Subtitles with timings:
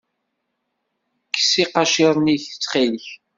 [1.25, 3.05] Kkes iqaciren-ik, ttxil-k.